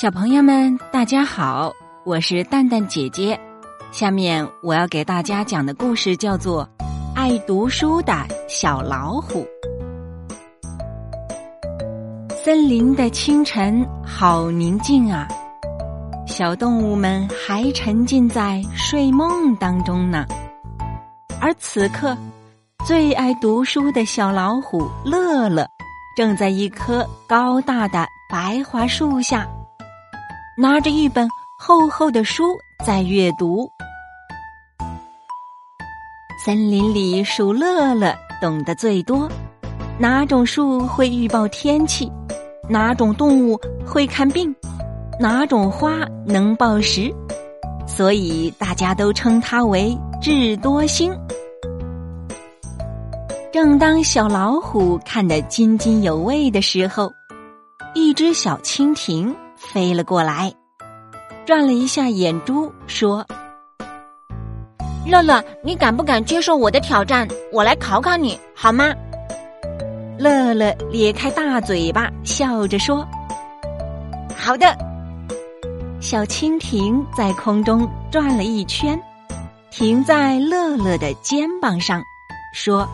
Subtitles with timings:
[0.00, 1.70] 小朋友们，大家好，
[2.06, 3.38] 我是蛋蛋姐姐。
[3.92, 6.66] 下面我要给大家讲的故事叫做
[7.14, 8.14] 《爱读书的
[8.48, 9.46] 小老虎》。
[12.34, 15.28] 森林的清晨好宁静啊，
[16.26, 20.24] 小动物们还沉浸在睡梦当中呢。
[21.42, 22.16] 而此刻，
[22.86, 25.66] 最爱读书的小老虎乐乐，
[26.16, 29.46] 正在一棵高大的白桦树下。
[30.60, 31.26] 拿着一本
[31.58, 32.44] 厚厚的书
[32.84, 33.66] 在阅读。
[36.44, 39.26] 森林里数乐乐懂得最多，
[39.98, 42.12] 哪种树会预报天气？
[42.68, 44.54] 哪种动物会看病？
[45.18, 45.92] 哪种花
[46.26, 47.10] 能报时？
[47.86, 51.10] 所以大家都称它为智多星。
[53.50, 57.10] 正当小老虎看得津津有味的时候，
[57.94, 59.34] 一只小蜻蜓。
[59.60, 60.52] 飞了过来，
[61.44, 63.24] 转了一下眼珠，说
[65.06, 67.28] ：“乐乐，你敢不敢接受我的挑战？
[67.52, 68.92] 我来考考你，好吗？”
[70.18, 73.06] 乐乐咧开大嘴巴，笑着说
[74.34, 74.74] ：“好的。”
[76.00, 78.98] 小蜻蜓在空中转了一圈，
[79.70, 82.02] 停在乐乐的肩膀上，
[82.54, 82.88] 说：“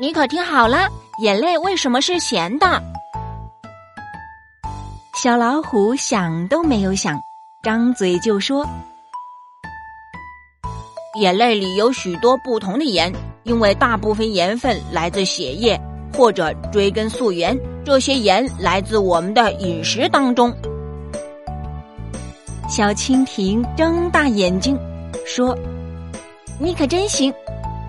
[0.00, 2.82] 你可听好了，眼泪为什么是咸的？”
[5.24, 7.18] 小老虎想都没有想，
[7.62, 8.68] 张嘴就说
[11.18, 13.10] ：“眼泪里有许多不同的盐，
[13.44, 15.80] 因为大部分盐分来自血液，
[16.12, 20.54] 或者追根溯源，这些盐来自我们的饮食当中。”
[22.68, 24.78] 小蜻蜓睁大眼睛
[25.24, 25.56] 说
[26.60, 27.32] ：“你可真行，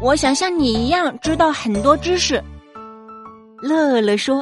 [0.01, 2.41] 我想像你一样知道很多知识。”
[3.61, 4.41] 乐乐说。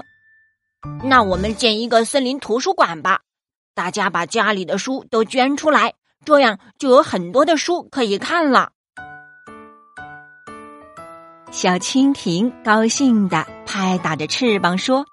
[1.03, 3.21] 那我们建一个森林图书馆吧，
[3.73, 5.93] 大家把家里的书都捐出来，
[6.25, 8.71] 这样就有很多的书可以看了。
[11.51, 15.05] 小蜻蜓高兴的拍打着翅膀说：“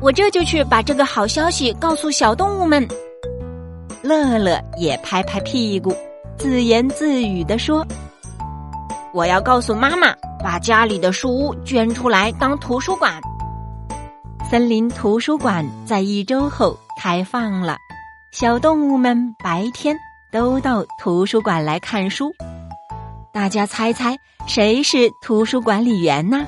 [0.00, 2.86] 我这就去把这个好消息告诉小动物们。”
[4.02, 5.94] 乐乐也拍拍屁股，
[6.38, 7.86] 自言自语的说
[9.12, 13.20] ：“我要告诉妈妈，把家里的书屋捐出来当图书馆。”
[14.48, 17.76] 森林图书馆在一周后开放了，
[18.30, 19.96] 小动物们白天
[20.30, 22.32] 都到图书馆来看书。
[23.32, 26.46] 大家猜猜谁是图书管理员呢？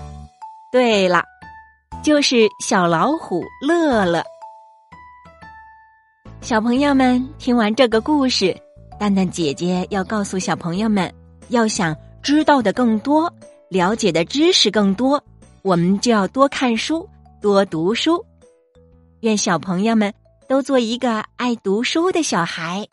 [0.70, 1.24] 对了，
[2.00, 4.22] 就是小老虎乐乐。
[6.40, 8.56] 小朋友们听完这个故事，
[8.96, 11.12] 蛋蛋姐姐要告诉小朋友们：
[11.48, 13.32] 要想知道的更多，
[13.68, 15.20] 了解的知识更多，
[15.62, 17.04] 我们就要多看书。
[17.40, 18.24] 多读书，
[19.20, 20.12] 愿小朋友们
[20.48, 22.84] 都做一个爱读书的小孩。